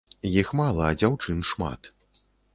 [0.29, 1.93] Іх мала, а дзяўчын шмат.